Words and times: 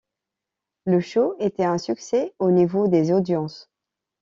Le 0.85 0.99
show 0.99 1.35
était 1.37 1.63
un 1.63 1.77
succès 1.77 2.33
au 2.39 2.49
niveau 2.49 2.87
des 2.87 3.11
audiences. 3.11 3.69